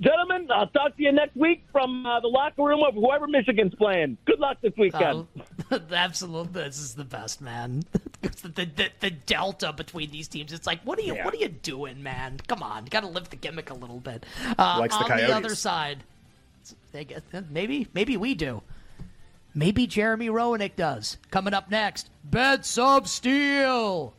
Gentlemen, 0.00 0.48
I'll 0.54 0.66
talk 0.66 0.96
to 0.96 1.02
you 1.02 1.10
next 1.12 1.36
week 1.36 1.64
from 1.72 2.04
uh, 2.04 2.20
the 2.20 2.28
locker 2.28 2.62
room 2.62 2.80
of 2.86 2.94
whoever 2.94 3.26
Michigan's 3.26 3.74
playing. 3.74 4.18
Good 4.26 4.38
luck 4.38 4.58
this 4.60 4.74
weekend. 4.76 5.26
Oh, 5.70 5.80
absolutely, 5.92 6.64
this 6.64 6.78
is 6.78 6.94
the 6.94 7.04
best, 7.04 7.40
man. 7.40 7.82
the, 8.20 8.68
the, 8.76 8.90
the 9.00 9.10
delta 9.10 9.72
between 9.72 10.10
these 10.10 10.28
teams, 10.28 10.52
it's 10.52 10.66
like, 10.66 10.82
what 10.82 10.98
are 10.98 11.02
you, 11.02 11.14
Yeah. 11.14 11.24
what 11.24 11.32
are 11.32 11.38
you 11.38 11.48
doing, 11.48 12.02
man? 12.02 12.38
Come 12.46 12.62
on, 12.62 12.84
you 12.84 12.90
got 12.90 13.00
to 13.00 13.08
live 13.08 13.30
the 13.30 13.36
gimmick 13.36 13.70
a 13.70 13.74
little 13.74 14.00
bit. 14.00 14.26
Uh, 14.58 14.76
Likes 14.80 14.96
the 14.96 15.04
on 15.04 15.16
the 15.16 15.34
other 15.34 15.54
side, 15.54 16.04
they 16.92 17.04
get, 17.04 17.22
maybe, 17.50 17.88
maybe 17.94 18.18
we 18.18 18.34
do. 18.34 18.62
Maybe 19.54 19.86
Jeremy 19.86 20.28
Roenick 20.28 20.76
does. 20.76 21.16
Coming 21.30 21.54
up 21.54 21.70
next, 21.70 22.10
Bets 22.22 22.76
of 22.76 23.08
Steel. 23.08 24.12